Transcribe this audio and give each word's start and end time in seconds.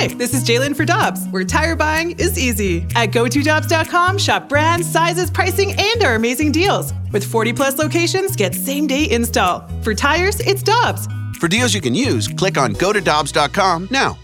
Hi, 0.00 0.06
this 0.06 0.32
is 0.32 0.42
Jalen 0.44 0.74
for 0.74 0.86
Dobbs, 0.86 1.26
where 1.28 1.44
tire 1.44 1.76
buying 1.76 2.12
is 2.12 2.38
easy. 2.38 2.86
At 2.96 3.10
GoToDobbs.com, 3.10 4.16
shop 4.16 4.48
brands, 4.48 4.90
sizes, 4.90 5.30
pricing, 5.30 5.74
and 5.78 6.02
our 6.02 6.14
amazing 6.14 6.52
deals. 6.52 6.94
With 7.12 7.22
40 7.22 7.52
plus 7.52 7.76
locations, 7.76 8.34
get 8.34 8.54
same 8.54 8.86
day 8.86 9.10
install. 9.10 9.68
For 9.82 9.94
tires, 9.94 10.40
it's 10.40 10.62
Dobbs. 10.62 11.06
For 11.38 11.48
deals 11.48 11.74
you 11.74 11.82
can 11.82 11.94
use, 11.94 12.28
click 12.28 12.56
on 12.56 12.72
GoToDobbs.com 12.76 13.88
now. 13.90 14.16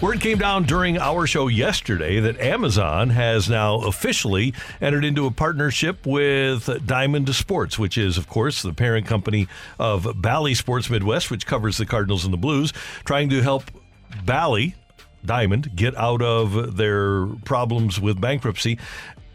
Word 0.00 0.22
came 0.22 0.38
down 0.38 0.62
during 0.62 0.96
our 0.96 1.26
show 1.26 1.48
yesterday 1.48 2.20
that 2.20 2.40
Amazon 2.40 3.10
has 3.10 3.50
now 3.50 3.80
officially 3.80 4.54
entered 4.80 5.04
into 5.04 5.26
a 5.26 5.30
partnership 5.30 6.06
with 6.06 6.86
Diamond 6.86 7.34
Sports, 7.34 7.78
which 7.78 7.98
is, 7.98 8.16
of 8.16 8.30
course, 8.30 8.62
the 8.62 8.72
parent 8.72 9.06
company 9.06 9.46
of 9.78 10.08
Bally 10.22 10.54
Sports 10.54 10.88
Midwest, 10.88 11.30
which 11.30 11.46
covers 11.46 11.76
the 11.76 11.84
Cardinals 11.84 12.24
and 12.24 12.32
the 12.32 12.38
Blues, 12.38 12.72
trying 13.04 13.28
to 13.28 13.42
help 13.42 13.64
Bally, 14.24 14.74
Diamond, 15.24 15.74
get 15.76 15.96
out 15.96 16.22
of 16.22 16.76
their 16.76 17.26
problems 17.44 18.00
with 18.00 18.20
bankruptcy. 18.20 18.78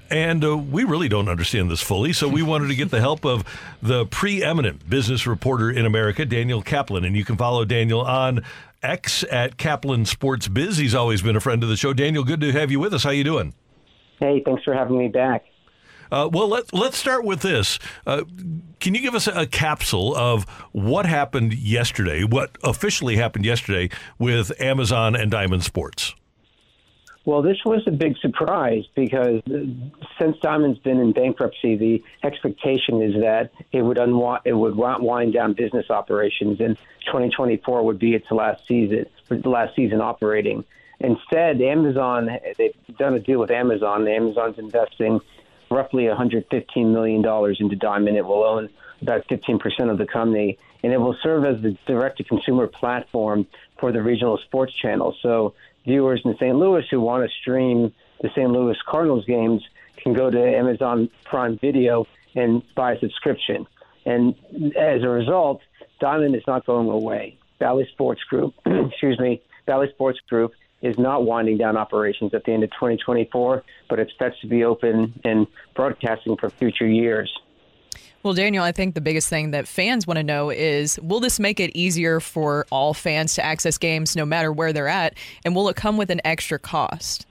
And 0.09 0.43
uh, 0.45 0.57
we 0.57 0.83
really 0.83 1.09
don't 1.09 1.27
understand 1.27 1.71
this 1.71 1.81
fully, 1.81 2.13
so 2.13 2.27
we 2.27 2.43
wanted 2.43 2.67
to 2.67 2.75
get 2.75 2.91
the 2.91 2.99
help 2.99 3.25
of 3.25 3.43
the 3.81 4.05
preeminent 4.05 4.87
business 4.87 5.25
reporter 5.25 5.71
in 5.71 5.85
America, 5.85 6.23
Daniel 6.23 6.61
Kaplan. 6.61 7.03
And 7.03 7.15
you 7.15 7.25
can 7.25 7.35
follow 7.35 7.65
Daniel 7.65 8.01
on 8.01 8.43
X 8.83 9.23
at 9.31 9.57
Kaplan 9.57 10.05
Sports 10.05 10.47
Biz. 10.47 10.77
He's 10.77 10.93
always 10.93 11.21
been 11.21 11.35
a 11.35 11.39
friend 11.39 11.63
of 11.63 11.69
the 11.69 11.77
show. 11.77 11.93
Daniel, 11.93 12.23
good 12.23 12.41
to 12.41 12.51
have 12.51 12.69
you 12.69 12.79
with 12.79 12.93
us. 12.93 13.03
How 13.03 13.09
you 13.09 13.23
doing? 13.23 13.53
Hey, 14.19 14.41
thanks 14.45 14.63
for 14.63 14.73
having 14.73 14.97
me 14.97 15.07
back. 15.07 15.45
Uh, 16.13 16.29
well, 16.31 16.47
let, 16.47 16.71
let's 16.71 16.95
start 16.95 17.25
with 17.25 17.41
this. 17.41 17.79
Uh, 18.05 18.21
can 18.79 18.93
you 18.93 19.01
give 19.01 19.15
us 19.15 19.25
a, 19.25 19.47
capsule 19.47 20.15
of 20.15 20.43
what 20.71 21.07
happened 21.07 21.55
yesterday, 21.55 22.23
what 22.23 22.55
officially 22.63 23.15
happened 23.15 23.45
yesterday 23.45 23.89
with 24.19 24.51
Amazon 24.61 25.15
and 25.15 25.31
Diamond 25.31 25.63
Sports? 25.63 26.13
Well, 27.25 27.41
this 27.41 27.57
was 27.65 27.81
a 27.87 27.91
big 27.91 28.15
surprise 28.17 28.83
because 28.93 29.41
since 30.19 30.37
Diamond's 30.43 30.77
been 30.79 30.99
in 30.99 31.13
bankruptcy, 31.13 31.77
the 31.77 32.03
expectation 32.23 33.01
is 33.01 33.15
that 33.21 33.49
it 33.71 33.81
would 33.81 33.97
it 33.97 34.53
would 34.53 34.75
wind 34.75 35.33
down 35.33 35.53
business 35.53 35.89
operations, 35.89 36.59
and 36.59 36.77
2024 37.07 37.83
would 37.83 37.97
be 37.97 38.13
its 38.13 38.29
last 38.29 38.61
season, 38.67 39.05
last 39.45 39.75
season 39.75 39.99
operating. 39.99 40.63
Instead, 40.99 41.59
Amazon 41.61 42.29
they've 42.57 42.75
done 42.99 43.15
a 43.15 43.19
deal 43.19 43.39
with 43.39 43.49
Amazon. 43.49 44.07
Amazon's 44.07 44.59
investing 44.59 45.19
roughly 45.73 46.07
115 46.07 46.93
million 46.93 47.21
dollars 47.21 47.57
into 47.59 47.75
Diamond. 47.75 48.17
It 48.17 48.25
will 48.25 48.43
own 48.43 48.69
about 49.01 49.25
15 49.27 49.59
percent 49.59 49.89
of 49.89 49.97
the 49.97 50.05
company, 50.05 50.57
and 50.83 50.93
it 50.93 50.97
will 50.97 51.17
serve 51.21 51.45
as 51.45 51.61
the 51.61 51.77
direct-to-consumer 51.85 52.67
platform 52.67 53.47
for 53.79 53.91
the 53.91 54.01
regional 54.01 54.37
sports 54.37 54.73
channel. 54.73 55.15
So 55.21 55.53
viewers 55.85 56.21
in 56.23 56.35
St. 56.37 56.55
Louis 56.55 56.85
who 56.89 57.01
want 57.01 57.29
to 57.29 57.35
stream 57.41 57.93
the 58.21 58.29
St. 58.29 58.49
Louis 58.49 58.77
Cardinals 58.87 59.25
games 59.25 59.61
can 59.97 60.13
go 60.13 60.29
to 60.29 60.39
Amazon 60.39 61.09
Prime 61.25 61.57
Video 61.59 62.07
and 62.35 62.63
buy 62.75 62.93
a 62.93 62.99
subscription. 62.99 63.67
And 64.05 64.35
as 64.75 65.03
a 65.03 65.09
result, 65.09 65.61
Diamond 65.99 66.35
is 66.35 66.43
not 66.47 66.65
going 66.65 66.89
away. 66.89 67.37
Bally 67.59 67.87
Sports 67.91 68.23
Group, 68.23 68.53
excuse 68.65 69.19
me, 69.19 69.41
Bally 69.65 69.87
Sports 69.93 70.19
Group 70.29 70.53
is 70.83 70.99
not 70.99 71.25
winding 71.25 71.57
down 71.57 71.77
operations 71.77 72.33
at 72.33 72.43
the 72.43 72.51
end 72.51 72.63
of 72.63 72.69
2024, 72.71 73.63
but 73.89 73.99
expects 73.99 74.39
to 74.41 74.47
be 74.47 74.63
open 74.63 75.19
and 75.23 75.47
broadcasting 75.73 76.35
for 76.37 76.49
future 76.49 76.85
years. 76.85 77.33
Well, 78.21 78.33
Daniel, 78.33 78.63
I 78.63 78.71
think 78.71 78.93
the 78.95 79.01
biggest 79.01 79.27
thing 79.27 79.51
that 79.51 79.67
fans 79.67 80.05
want 80.05 80.17
to 80.17 80.23
know 80.23 80.49
is 80.49 80.99
will 81.01 81.19
this 81.19 81.39
make 81.39 81.59
it 81.59 81.71
easier 81.75 82.19
for 82.19 82.65
all 82.69 82.93
fans 82.93 83.33
to 83.35 83.45
access 83.45 83.77
games 83.77 84.15
no 84.15 84.25
matter 84.25 84.51
where 84.51 84.71
they're 84.71 84.87
at? 84.87 85.15
And 85.43 85.55
will 85.55 85.67
it 85.69 85.75
come 85.75 85.97
with 85.97 86.09
an 86.09 86.21
extra 86.23 86.59
cost? 86.59 87.25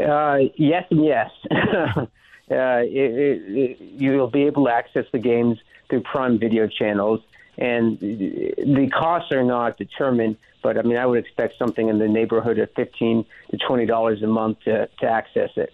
Uh, 0.00 0.38
yes, 0.56 0.84
and 0.90 1.04
yes. 1.04 1.30
uh, 1.50 2.06
it, 2.48 2.88
it, 2.88 3.42
it, 3.46 3.80
you'll 3.80 4.30
be 4.30 4.42
able 4.42 4.66
to 4.66 4.70
access 4.70 5.06
the 5.12 5.18
games 5.18 5.58
through 5.88 6.02
Prime 6.02 6.38
Video 6.38 6.68
channels, 6.68 7.20
and 7.60 7.98
the 8.00 8.88
costs 8.92 9.30
are 9.32 9.44
not 9.44 9.76
determined. 9.76 10.36
But 10.62 10.76
I 10.76 10.82
mean, 10.82 10.96
I 10.96 11.06
would 11.06 11.18
expect 11.18 11.58
something 11.58 11.88
in 11.88 11.98
the 11.98 12.08
neighborhood 12.08 12.58
of 12.58 12.70
fifteen 12.72 13.24
to 13.50 13.56
twenty 13.58 13.86
dollars 13.86 14.22
a 14.22 14.26
month 14.26 14.60
to, 14.64 14.88
to 15.00 15.06
access 15.06 15.50
it. 15.56 15.72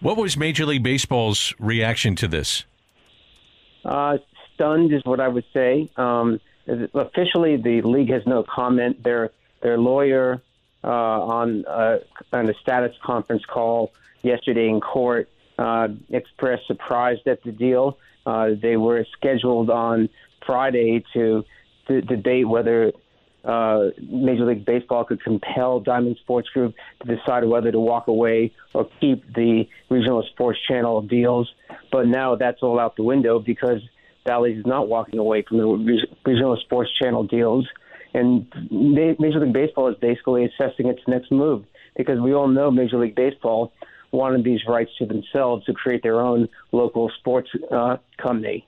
What 0.00 0.16
was 0.16 0.36
Major 0.36 0.66
League 0.66 0.82
Baseball's 0.82 1.54
reaction 1.58 2.16
to 2.16 2.28
this? 2.28 2.64
Uh, 3.84 4.18
stunned 4.54 4.92
is 4.92 5.02
what 5.04 5.20
I 5.20 5.28
would 5.28 5.44
say. 5.52 5.90
Um, 5.96 6.40
officially, 6.66 7.56
the 7.56 7.82
league 7.82 8.10
has 8.10 8.26
no 8.26 8.42
comment. 8.42 9.02
Their 9.02 9.30
their 9.60 9.78
lawyer 9.78 10.42
uh, 10.82 10.88
on 10.88 11.64
uh, 11.66 11.98
on 12.32 12.48
a 12.48 12.54
status 12.54 12.96
conference 13.02 13.44
call 13.44 13.92
yesterday 14.22 14.68
in 14.68 14.80
court 14.80 15.28
uh, 15.58 15.88
expressed 16.10 16.66
surprise 16.66 17.18
at 17.26 17.42
the 17.42 17.52
deal. 17.52 17.98
Uh, 18.26 18.50
they 18.60 18.76
were 18.76 19.04
scheduled 19.16 19.70
on 19.70 20.08
Friday 20.46 21.04
to, 21.14 21.44
to 21.88 22.00
debate 22.02 22.48
whether 22.48 22.92
uh, 23.44 23.90
Major 24.00 24.46
League 24.46 24.64
Baseball 24.64 25.04
could 25.04 25.22
compel 25.22 25.80
Diamond 25.80 26.16
Sports 26.22 26.48
Group 26.48 26.74
to 27.02 27.16
decide 27.16 27.44
whether 27.44 27.70
to 27.70 27.78
walk 27.78 28.08
away 28.08 28.52
or 28.72 28.88
keep 29.00 29.22
the 29.34 29.64
regional 29.90 30.24
sports 30.32 30.58
channel 30.66 31.02
deals. 31.02 31.50
But 31.92 32.06
now 32.06 32.36
that's 32.36 32.62
all 32.62 32.80
out 32.80 32.96
the 32.96 33.02
window 33.02 33.38
because 33.38 33.80
Bally's 34.24 34.58
is 34.58 34.66
not 34.66 34.88
walking 34.88 35.18
away 35.18 35.42
from 35.46 35.58
the 35.58 36.06
regional 36.24 36.56
sports 36.64 36.90
channel 37.00 37.24
deals. 37.24 37.68
And 38.14 38.46
Major 38.70 39.40
League 39.40 39.52
Baseball 39.52 39.88
is 39.88 39.96
basically 40.00 40.46
assessing 40.46 40.86
its 40.86 41.00
next 41.06 41.30
move 41.30 41.64
because 41.96 42.20
we 42.20 42.32
all 42.32 42.48
know 42.48 42.70
Major 42.70 42.98
League 42.98 43.16
Baseball 43.16 43.72
wanted 44.14 44.44
these 44.44 44.60
rights 44.66 44.90
to 44.98 45.06
themselves 45.06 45.64
to 45.66 45.72
create 45.72 46.02
their 46.02 46.20
own 46.20 46.48
local 46.72 47.10
sports 47.18 47.50
uh, 47.70 47.96
company. 48.16 48.66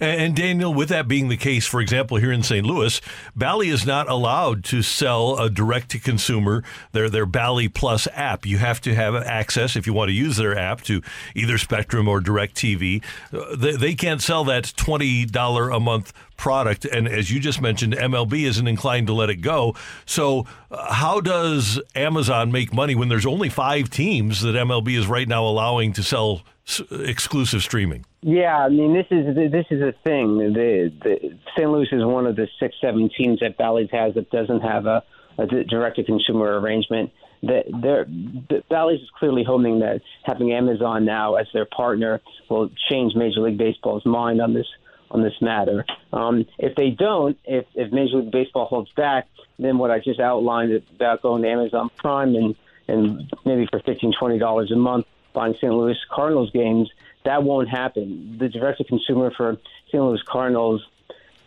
And 0.00 0.34
Daniel, 0.34 0.72
with 0.72 0.88
that 0.88 1.08
being 1.08 1.28
the 1.28 1.36
case, 1.36 1.66
for 1.66 1.80
example, 1.80 2.16
here 2.16 2.32
in 2.32 2.42
St. 2.42 2.66
Louis, 2.66 3.00
Bally 3.36 3.68
is 3.68 3.86
not 3.86 4.08
allowed 4.08 4.64
to 4.64 4.82
sell 4.82 5.38
a 5.38 5.50
direct 5.50 5.90
to 5.90 5.98
consumer 5.98 6.62
their 6.92 7.10
their 7.10 7.26
Bally 7.26 7.68
Plus 7.68 8.08
app. 8.12 8.46
You 8.46 8.58
have 8.58 8.80
to 8.82 8.94
have 8.94 9.14
access 9.14 9.76
if 9.76 9.86
you 9.86 9.92
want 9.92 10.08
to 10.08 10.14
use 10.14 10.36
their 10.36 10.56
app 10.56 10.82
to 10.82 11.02
either 11.34 11.58
Spectrum 11.58 12.08
or 12.08 12.20
DirecTV. 12.20 13.02
Uh, 13.32 13.56
they, 13.56 13.76
they 13.76 13.94
can't 13.94 14.22
sell 14.22 14.44
that 14.44 14.72
twenty 14.76 15.24
dollar 15.24 15.70
a 15.70 15.80
month 15.80 16.12
product. 16.36 16.84
And 16.84 17.06
as 17.06 17.30
you 17.30 17.38
just 17.38 17.60
mentioned, 17.60 17.94
MLB 17.94 18.42
isn't 18.42 18.66
inclined 18.66 19.06
to 19.06 19.12
let 19.12 19.30
it 19.30 19.36
go. 19.36 19.76
So, 20.06 20.44
uh, 20.72 20.92
how 20.92 21.20
does 21.20 21.80
Amazon 21.94 22.50
make 22.50 22.72
money 22.72 22.96
when 22.96 23.08
there's 23.08 23.26
only 23.26 23.48
five 23.48 23.90
teams 23.90 24.40
that 24.40 24.56
MLB 24.56 24.98
is 24.98 25.06
right 25.06 25.28
now 25.28 25.44
allowing 25.44 25.92
to 25.92 26.02
sell 26.02 26.42
exclusive 26.90 27.62
streaming? 27.62 28.04
Yeah, 28.22 28.56
I 28.56 28.68
mean 28.68 28.94
this 28.94 29.06
is 29.10 29.34
this 29.50 29.66
is 29.70 29.82
a 29.82 29.92
thing. 30.04 30.38
The, 30.38 30.92
the 31.02 31.38
St. 31.56 31.68
Louis 31.68 31.88
is 31.90 32.04
one 32.04 32.26
of 32.26 32.36
the 32.36 32.46
six, 32.60 32.76
seven 32.80 33.10
teams 33.16 33.40
that 33.40 33.58
Bally's 33.58 33.90
has 33.90 34.14
that 34.14 34.30
doesn't 34.30 34.60
have 34.60 34.86
a, 34.86 35.02
a 35.38 35.46
direct 35.46 35.96
to 35.96 36.04
consumer 36.04 36.60
arrangement. 36.60 37.10
That 37.42 37.64
the 37.66 38.62
Bally's 38.70 39.00
is 39.00 39.10
clearly 39.18 39.42
hoping 39.42 39.80
that 39.80 40.02
having 40.22 40.52
Amazon 40.52 41.04
now 41.04 41.34
as 41.34 41.48
their 41.52 41.64
partner 41.64 42.20
will 42.48 42.70
change 42.88 43.16
Major 43.16 43.40
League 43.40 43.58
Baseball's 43.58 44.06
mind 44.06 44.40
on 44.40 44.54
this 44.54 44.68
on 45.10 45.22
this 45.24 45.34
matter. 45.40 45.84
Um, 46.12 46.46
if 46.58 46.76
they 46.76 46.90
don't, 46.90 47.36
if, 47.44 47.66
if 47.74 47.92
Major 47.92 48.18
League 48.18 48.30
Baseball 48.30 48.66
holds 48.66 48.90
back, 48.92 49.26
then 49.58 49.78
what 49.78 49.90
I 49.90 49.98
just 49.98 50.20
outlined 50.20 50.80
about 50.94 51.22
going 51.22 51.42
to 51.42 51.48
Amazon 51.48 51.90
Prime 51.96 52.36
and 52.36 52.54
and 52.86 53.32
maybe 53.44 53.66
for 53.66 53.80
fifteen 53.80 54.12
twenty 54.16 54.38
dollars 54.38 54.70
a 54.70 54.76
month 54.76 55.06
buying 55.32 55.54
St. 55.54 55.72
Louis 55.72 55.96
Cardinals 56.10 56.50
games 56.52 56.88
that 57.24 57.42
won't 57.42 57.68
happen. 57.68 58.36
The 58.38 58.48
direct 58.48 58.78
to 58.78 58.84
consumer 58.84 59.32
for 59.36 59.58
St. 59.90 60.02
Louis 60.02 60.20
Cardinals 60.26 60.86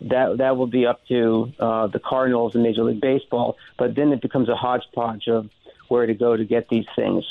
that 0.00 0.38
that 0.38 0.56
will 0.56 0.66
be 0.66 0.86
up 0.86 1.06
to 1.06 1.52
uh, 1.58 1.86
the 1.86 1.98
Cardinals 1.98 2.54
and 2.54 2.62
Major 2.62 2.84
League 2.84 3.00
Baseball. 3.00 3.56
But 3.78 3.94
then 3.94 4.12
it 4.12 4.20
becomes 4.20 4.48
a 4.48 4.56
hodgepodge 4.56 5.28
of 5.28 5.48
where 5.88 6.06
to 6.06 6.14
go 6.14 6.36
to 6.36 6.44
get 6.44 6.68
these 6.68 6.86
things. 6.94 7.24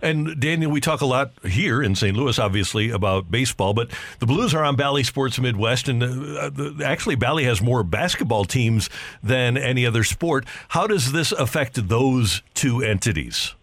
And 0.00 0.40
Daniel, 0.40 0.70
we 0.70 0.80
talk 0.80 1.02
a 1.02 1.06
lot 1.06 1.32
here 1.44 1.82
in 1.82 1.94
St. 1.94 2.16
Louis, 2.16 2.38
obviously, 2.38 2.88
about 2.88 3.30
baseball, 3.30 3.74
but 3.74 3.90
the 4.18 4.24
Blues 4.24 4.54
are 4.54 4.64
on 4.64 4.76
Bally 4.76 5.02
Sports 5.02 5.38
Midwest, 5.38 5.88
and 5.88 6.02
uh, 6.02 6.50
actually, 6.82 7.16
Bally 7.16 7.44
has 7.44 7.60
more 7.60 7.82
basketball 7.82 8.46
teams 8.46 8.88
than 9.22 9.58
any 9.58 9.84
other 9.84 10.02
sport. 10.02 10.46
How 10.68 10.86
does 10.86 11.12
this 11.12 11.32
affect 11.32 11.88
those 11.88 12.40
two 12.54 12.82
entities, 12.82 13.54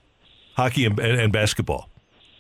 hockey 0.56 0.86
and, 0.86 1.00
and 1.00 1.34
basketball? 1.34 1.90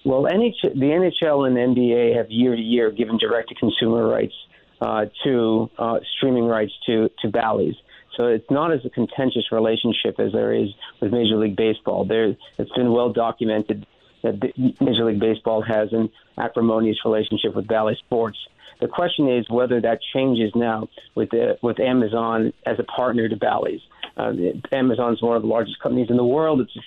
Well, 0.03 0.23
NH- 0.23 0.73
the 0.73 1.11
NHL 1.19 1.47
and 1.47 1.75
NBA 1.75 2.15
have 2.15 2.31
year 2.31 2.55
to 2.55 2.61
year 2.61 2.91
given 2.91 3.17
direct 3.17 3.49
to 3.49 3.55
consumer 3.55 4.07
rights 4.07 4.33
uh, 4.81 5.05
to 5.23 5.69
uh, 5.77 5.99
streaming 6.17 6.45
rights 6.45 6.73
to 6.87 7.09
to 7.21 7.29
Bally's. 7.29 7.75
So 8.17 8.27
it's 8.27 8.49
not 8.49 8.73
as 8.73 8.79
a 8.83 8.89
contentious 8.89 9.51
relationship 9.51 10.19
as 10.19 10.33
there 10.33 10.53
is 10.53 10.69
with 10.99 11.13
Major 11.13 11.37
League 11.37 11.55
Baseball. 11.55 12.05
There, 12.05 12.35
it's 12.57 12.71
been 12.75 12.91
well 12.91 13.13
documented 13.13 13.85
that 14.23 14.53
Major 14.79 15.05
League 15.05 15.19
Baseball 15.19 15.61
has 15.61 15.93
an 15.93 16.09
acrimonious 16.37 16.97
relationship 17.05 17.55
with 17.55 17.67
Bally 17.67 17.95
Sports. 18.05 18.37
The 18.81 18.87
question 18.87 19.29
is 19.29 19.45
whether 19.49 19.79
that 19.81 19.99
changes 20.13 20.51
now 20.55 20.89
with 21.15 21.29
the, 21.29 21.57
with 21.61 21.79
Amazon 21.79 22.51
as 22.65 22.77
a 22.79 22.83
partner 22.83 23.29
to 23.29 23.35
Bally's. 23.35 23.81
Uh, 24.17 24.33
Amazon's 24.71 25.21
one 25.21 25.37
of 25.37 25.43
the 25.43 25.47
largest 25.47 25.79
companies 25.79 26.07
in 26.09 26.17
the 26.17 26.25
world. 26.25 26.61
It's 26.61 26.77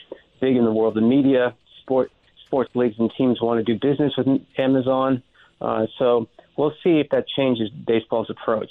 big 0.41 0.57
in 0.57 0.65
the 0.65 0.73
world 0.73 0.97
of 0.97 1.05
media. 1.05 1.55
Sport, 1.83 2.11
sports 2.55 2.71
leagues 2.77 2.95
and 3.01 3.11
teams 3.19 3.41
want 3.41 3.59
to 3.59 3.65
do 3.65 3.77
business 3.81 4.13
with 4.17 4.29
Amazon. 4.59 5.21
Uh, 5.61 5.87
so 5.99 6.29
we'll 6.57 6.75
see 6.85 7.01
if 7.01 7.09
that 7.11 7.27
changes 7.27 7.69
baseball's 7.71 8.31
approach. 8.31 8.71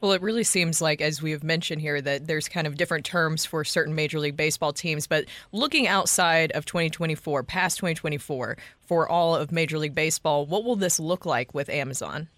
Well, 0.00 0.10
it 0.10 0.20
really 0.20 0.42
seems 0.42 0.82
like, 0.82 1.00
as 1.00 1.22
we 1.22 1.30
have 1.30 1.44
mentioned 1.44 1.80
here, 1.80 2.00
that 2.00 2.26
there's 2.26 2.48
kind 2.48 2.66
of 2.66 2.76
different 2.76 3.06
terms 3.06 3.46
for 3.46 3.62
certain 3.62 3.94
Major 3.94 4.18
League 4.18 4.36
Baseball 4.36 4.72
teams. 4.72 5.06
But 5.06 5.26
looking 5.52 5.86
outside 5.86 6.50
of 6.52 6.66
2024, 6.66 7.44
past 7.44 7.78
2024, 7.78 8.56
for 8.80 9.08
all 9.08 9.36
of 9.36 9.52
Major 9.52 9.78
League 9.78 9.94
Baseball, 9.94 10.44
what 10.44 10.64
will 10.64 10.76
this 10.76 10.98
look 10.98 11.24
like 11.24 11.54
with 11.54 11.68
Amazon? 11.68 12.28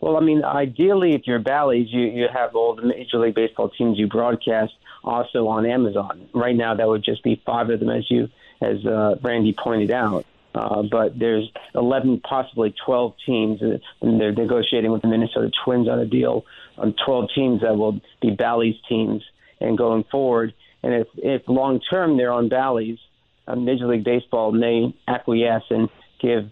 Well, 0.00 0.16
I 0.16 0.20
mean, 0.20 0.44
ideally, 0.44 1.14
if 1.14 1.22
you're 1.24 1.40
Bally's, 1.40 1.88
you, 1.90 2.02
you 2.02 2.26
have 2.32 2.54
all 2.54 2.76
the 2.76 2.82
Major 2.82 3.18
League 3.18 3.34
Baseball 3.34 3.70
teams 3.70 3.98
you 3.98 4.06
broadcast 4.06 4.72
also 5.02 5.48
on 5.48 5.66
Amazon. 5.66 6.28
Right 6.34 6.54
now, 6.54 6.74
that 6.74 6.86
would 6.86 7.02
just 7.02 7.24
be 7.24 7.42
five 7.44 7.70
of 7.70 7.80
them, 7.80 7.90
as 7.90 8.04
you, 8.10 8.28
as 8.60 8.84
uh, 8.86 9.16
Randy 9.22 9.52
pointed 9.52 9.90
out. 9.90 10.26
Uh, 10.54 10.82
but 10.82 11.18
there's 11.18 11.48
11, 11.74 12.20
possibly 12.20 12.74
12 12.84 13.14
teams, 13.24 13.62
uh, 13.62 13.78
and 14.00 14.20
they're 14.20 14.32
negotiating 14.32 14.90
with 14.90 15.02
the 15.02 15.08
Minnesota 15.08 15.50
Twins 15.64 15.88
on 15.88 15.98
a 15.98 16.06
deal 16.06 16.44
on 16.76 16.94
12 17.04 17.30
teams 17.34 17.60
that 17.60 17.76
will 17.76 18.00
be 18.20 18.30
Bally's 18.30 18.76
teams 18.88 19.22
and 19.60 19.76
going 19.76 20.04
forward. 20.04 20.54
And 20.82 20.94
if, 20.94 21.06
if 21.16 21.42
long 21.48 21.80
term 21.80 22.16
they're 22.16 22.32
on 22.32 22.48
Bally's, 22.48 22.98
uh, 23.46 23.56
Major 23.56 23.86
League 23.86 24.04
Baseball 24.04 24.52
may 24.52 24.94
acquiesce 25.06 25.64
and 25.70 25.88
give 26.20 26.50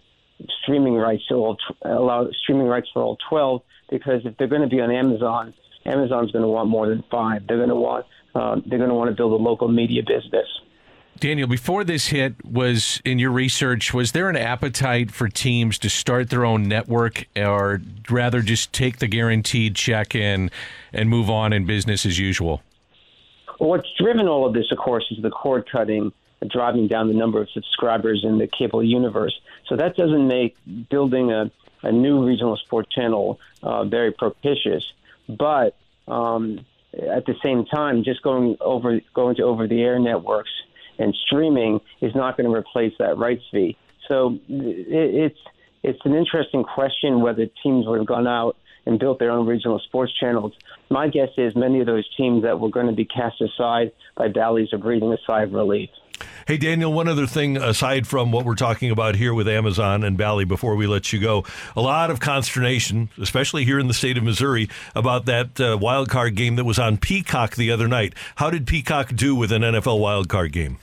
streaming 0.61 0.95
rights 0.95 1.25
to 1.27 1.35
all, 1.35 1.57
allow 1.81 2.29
streaming 2.43 2.67
rights 2.67 2.89
for 2.93 3.01
all 3.01 3.17
12 3.29 3.61
because 3.89 4.21
if 4.25 4.37
they're 4.37 4.47
going 4.47 4.61
to 4.61 4.67
be 4.67 4.81
on 4.81 4.91
Amazon, 4.91 5.53
Amazon's 5.85 6.31
going 6.31 6.43
to 6.43 6.49
want 6.49 6.69
more 6.69 6.87
than 6.87 7.03
five. 7.09 7.47
They're 7.47 7.57
going 7.57 7.69
to 7.69 7.75
want 7.75 8.05
uh, 8.35 8.57
they're 8.65 8.77
going 8.77 8.89
to 8.89 8.95
want 8.95 9.09
to 9.09 9.15
build 9.15 9.31
a 9.31 9.43
local 9.43 9.67
media 9.67 10.03
business. 10.03 10.47
Daniel, 11.19 11.47
before 11.47 11.83
this 11.83 12.07
hit, 12.07 12.35
was 12.45 13.01
in 13.03 13.19
your 13.19 13.31
research, 13.31 13.93
was 13.93 14.11
there 14.11 14.29
an 14.29 14.35
appetite 14.35 15.11
for 15.11 15.27
teams 15.27 15.77
to 15.79 15.89
start 15.89 16.29
their 16.29 16.45
own 16.45 16.67
network 16.67 17.25
or 17.35 17.81
rather 18.09 18.41
just 18.41 18.73
take 18.73 18.99
the 18.99 19.07
guaranteed 19.07 19.75
check 19.75 20.15
in 20.15 20.51
and 20.93 21.09
move 21.09 21.29
on 21.29 21.53
in 21.53 21.65
business 21.65 22.05
as 22.05 22.19
usual? 22.19 22.61
Well, 23.59 23.69
what's 23.69 23.87
driven 23.97 24.27
all 24.27 24.45
of 24.45 24.53
this, 24.53 24.71
of 24.71 24.77
course, 24.77 25.05
is 25.11 25.21
the 25.21 25.31
cord 25.31 25.69
cutting 25.71 26.11
driving 26.47 26.87
down 26.87 27.07
the 27.07 27.13
number 27.13 27.41
of 27.41 27.49
subscribers 27.49 28.23
in 28.23 28.37
the 28.37 28.47
cable 28.47 28.83
universe. 28.83 29.39
So 29.67 29.75
that 29.75 29.95
doesn't 29.95 30.27
make 30.27 30.55
building 30.89 31.31
a, 31.31 31.51
a 31.81 31.91
new 31.91 32.23
regional 32.23 32.57
sports 32.57 32.93
channel 32.93 33.39
uh, 33.63 33.85
very 33.85 34.11
propitious. 34.11 34.85
But 35.27 35.75
um, 36.07 36.65
at 36.93 37.25
the 37.25 37.35
same 37.43 37.65
time, 37.65 38.03
just 38.03 38.21
going 38.21 38.57
over 38.61 39.01
going 39.13 39.35
to 39.37 39.43
over 39.43 39.67
the 39.67 39.81
air 39.81 39.99
networks 39.99 40.51
and 40.99 41.15
streaming 41.25 41.79
is 42.01 42.13
not 42.15 42.37
going 42.37 42.49
to 42.49 42.55
replace 42.55 42.93
that 42.99 43.17
rights 43.17 43.43
fee. 43.51 43.77
So 44.07 44.39
it, 44.47 45.31
it's 45.31 45.39
it's 45.83 45.99
an 46.05 46.15
interesting 46.15 46.63
question 46.63 47.21
whether 47.21 47.45
teams 47.63 47.85
would 47.87 47.99
have 47.99 48.07
gone 48.07 48.27
out 48.27 48.57
and 48.85 48.99
built 48.99 49.19
their 49.19 49.31
own 49.31 49.45
regional 49.45 49.79
sports 49.79 50.13
channels. 50.19 50.53
My 50.89 51.07
guess 51.07 51.29
is 51.37 51.55
many 51.55 51.81
of 51.81 51.85
those 51.85 52.07
teams 52.15 52.43
that 52.43 52.59
were 52.59 52.69
going 52.69 52.87
to 52.87 52.93
be 52.93 53.05
cast 53.05 53.41
aside 53.41 53.91
by 54.15 54.29
Bally's 54.29 54.73
are 54.73 54.77
breathing 54.77 55.11
a 55.11 55.17
sigh 55.25 55.43
of 55.43 55.53
relief. 55.53 55.89
Hey, 56.47 56.57
Daniel, 56.57 56.91
one 56.91 57.07
other 57.07 57.27
thing 57.27 57.57
aside 57.57 58.07
from 58.07 58.31
what 58.31 58.45
we're 58.45 58.55
talking 58.55 58.89
about 58.89 59.15
here 59.15 59.33
with 59.33 59.47
Amazon 59.47 60.03
and 60.03 60.17
Bally 60.17 60.45
before 60.45 60.75
we 60.75 60.87
let 60.87 61.11
you 61.13 61.19
go, 61.19 61.45
a 61.75 61.81
lot 61.81 62.09
of 62.09 62.19
consternation, 62.19 63.09
especially 63.21 63.65
here 63.65 63.77
in 63.79 63.87
the 63.87 63.93
state 63.93 64.17
of 64.17 64.23
Missouri, 64.23 64.69
about 64.95 65.25
that 65.25 65.59
uh, 65.59 65.77
wild 65.79 66.09
card 66.09 66.35
game 66.35 66.55
that 66.55 66.63
was 66.63 66.79
on 66.79 66.97
Peacock 66.97 67.55
the 67.55 67.69
other 67.69 67.87
night. 67.87 68.15
How 68.37 68.49
did 68.49 68.65
Peacock 68.65 69.13
do 69.13 69.35
with 69.35 69.51
an 69.51 69.61
NFL 69.61 69.99
wild 69.99 70.29
card 70.29 70.53
game? 70.53 70.77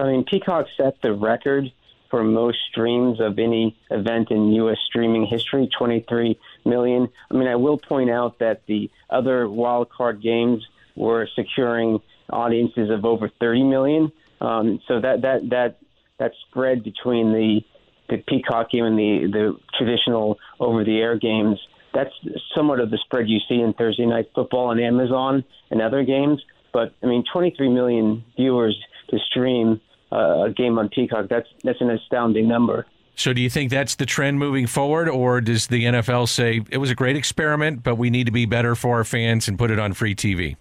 I 0.00 0.12
mean, 0.12 0.24
Peacock 0.24 0.66
set 0.76 1.00
the 1.02 1.12
record 1.12 1.72
for 2.10 2.22
most 2.22 2.58
streams 2.70 3.20
of 3.20 3.38
any 3.38 3.76
event 3.90 4.30
in 4.30 4.52
U.S. 4.52 4.78
streaming 4.86 5.26
history 5.26 5.68
23 5.76 6.38
million. 6.64 7.08
I 7.30 7.34
mean, 7.34 7.48
I 7.48 7.56
will 7.56 7.78
point 7.78 8.10
out 8.10 8.38
that 8.38 8.62
the 8.66 8.90
other 9.10 9.48
wild 9.48 9.90
card 9.90 10.22
games 10.22 10.64
were 10.94 11.28
securing 11.34 12.00
audiences 12.30 12.90
of 12.90 13.04
over 13.04 13.30
30 13.40 13.64
million. 13.64 14.12
Um, 14.40 14.80
so 14.86 15.00
that 15.00 15.22
that 15.22 15.50
that 15.50 15.78
that 16.18 16.32
spread 16.48 16.84
between 16.84 17.32
the 17.32 17.60
the 18.08 18.18
Peacock 18.18 18.70
game 18.70 18.84
and 18.84 18.98
the 18.98 19.28
the 19.32 19.56
traditional 19.76 20.38
over 20.60 20.84
the 20.84 20.98
air 20.98 21.16
games. 21.16 21.58
That's 21.92 22.10
somewhat 22.54 22.80
of 22.80 22.90
the 22.90 22.98
spread 22.98 23.28
you 23.28 23.38
see 23.48 23.60
in 23.60 23.72
Thursday 23.72 24.06
night 24.06 24.30
football 24.34 24.66
on 24.66 24.80
Amazon 24.80 25.44
and 25.70 25.80
other 25.80 26.04
games. 26.04 26.42
But 26.72 26.92
I 27.02 27.06
mean, 27.06 27.24
23 27.32 27.68
million 27.68 28.24
viewers 28.36 28.76
to 29.16 29.24
stream 29.24 29.80
uh, 30.12 30.44
a 30.44 30.50
game 30.50 30.78
on 30.78 30.88
Peacock. 30.88 31.26
That's 31.28 31.48
that's 31.62 31.80
an 31.80 31.90
astounding 31.90 32.48
number. 32.48 32.86
So, 33.16 33.32
do 33.32 33.40
you 33.40 33.50
think 33.50 33.70
that's 33.70 33.94
the 33.94 34.06
trend 34.06 34.38
moving 34.38 34.66
forward, 34.66 35.08
or 35.08 35.40
does 35.40 35.68
the 35.68 35.84
NFL 35.84 36.28
say 36.28 36.62
it 36.70 36.78
was 36.78 36.90
a 36.90 36.94
great 36.94 37.16
experiment, 37.16 37.82
but 37.82 37.94
we 37.94 38.10
need 38.10 38.26
to 38.26 38.32
be 38.32 38.44
better 38.44 38.74
for 38.74 38.96
our 38.96 39.04
fans 39.04 39.46
and 39.46 39.56
put 39.56 39.70
it 39.70 39.78
on 39.78 39.92
free 39.92 40.14
TV? 40.14 40.56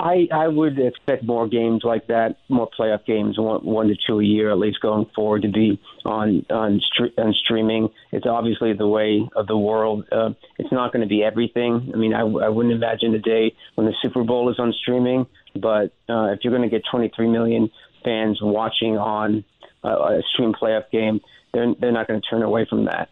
I, 0.00 0.26
I 0.32 0.48
would 0.48 0.78
expect 0.78 1.24
more 1.24 1.48
games 1.48 1.82
like 1.84 2.08
that, 2.08 2.36
more 2.48 2.68
playoff 2.78 3.04
games, 3.06 3.38
one, 3.38 3.64
one 3.64 3.88
to 3.88 3.94
two 4.06 4.20
a 4.20 4.24
year 4.24 4.50
at 4.50 4.58
least 4.58 4.80
going 4.80 5.06
forward 5.14 5.42
to 5.42 5.48
be 5.48 5.80
on 6.04 6.44
on, 6.50 6.80
stre- 6.80 7.16
on 7.16 7.32
streaming. 7.32 7.88
It's 8.10 8.26
obviously 8.26 8.72
the 8.72 8.88
way 8.88 9.28
of 9.36 9.46
the 9.46 9.56
world. 9.56 10.04
Uh, 10.10 10.30
it's 10.58 10.72
not 10.72 10.92
going 10.92 11.02
to 11.02 11.08
be 11.08 11.22
everything. 11.22 11.92
I 11.94 11.96
mean, 11.96 12.12
I, 12.12 12.20
I 12.20 12.48
wouldn't 12.48 12.74
imagine 12.74 13.14
a 13.14 13.20
day 13.20 13.54
when 13.76 13.86
the 13.86 13.94
Super 14.02 14.24
Bowl 14.24 14.50
is 14.50 14.58
on 14.58 14.72
streaming, 14.82 15.26
but 15.54 15.92
uh, 16.08 16.32
if 16.32 16.40
you're 16.42 16.56
going 16.56 16.68
to 16.68 16.74
get 16.74 16.82
23 16.90 17.28
million 17.28 17.70
fans 18.02 18.40
watching 18.42 18.98
on 18.98 19.44
uh, 19.84 19.88
a 19.88 20.22
stream 20.32 20.52
playoff 20.52 20.90
game, 20.90 21.20
they're, 21.54 21.74
they're 21.80 21.92
not 21.92 22.06
going 22.06 22.20
to 22.20 22.28
turn 22.28 22.42
away 22.42 22.66
from 22.68 22.84
that. 22.84 23.08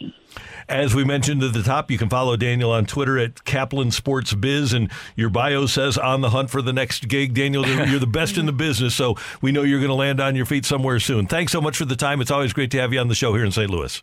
As 0.68 0.94
we 0.94 1.04
mentioned 1.04 1.42
at 1.42 1.52
the 1.52 1.62
top, 1.62 1.90
you 1.90 1.98
can 1.98 2.08
follow 2.08 2.36
Daniel 2.36 2.70
on 2.70 2.86
Twitter 2.86 3.18
at 3.18 3.44
Kaplan 3.44 3.90
Sports 3.90 4.34
Biz, 4.34 4.72
and 4.72 4.90
your 5.16 5.30
bio 5.30 5.66
says 5.66 5.96
on 5.96 6.20
the 6.20 6.30
hunt 6.30 6.50
for 6.50 6.62
the 6.62 6.72
next 6.72 7.08
gig. 7.08 7.34
Daniel, 7.34 7.66
you're 7.66 7.98
the 7.98 8.06
best 8.06 8.36
in 8.36 8.46
the 8.46 8.52
business, 8.52 8.94
so 8.94 9.16
we 9.40 9.52
know 9.52 9.62
you're 9.62 9.80
going 9.80 9.88
to 9.88 9.94
land 9.94 10.20
on 10.20 10.36
your 10.36 10.46
feet 10.46 10.64
somewhere 10.64 11.00
soon. 11.00 11.26
Thanks 11.26 11.52
so 11.52 11.60
much 11.60 11.76
for 11.76 11.84
the 11.84 11.96
time. 11.96 12.20
It's 12.20 12.30
always 12.30 12.52
great 12.52 12.70
to 12.72 12.80
have 12.80 12.92
you 12.92 13.00
on 13.00 13.08
the 13.08 13.14
show 13.14 13.34
here 13.34 13.44
in 13.44 13.52
St. 13.52 13.70
Louis. 13.70 14.02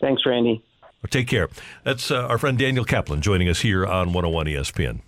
Thanks, 0.00 0.22
Randy. 0.26 0.62
Take 1.10 1.28
care. 1.28 1.48
That's 1.84 2.10
uh, 2.10 2.26
our 2.26 2.38
friend 2.38 2.58
Daniel 2.58 2.84
Kaplan 2.84 3.20
joining 3.20 3.48
us 3.48 3.60
here 3.60 3.86
on 3.86 4.12
101 4.12 4.46
ESPN. 4.46 5.00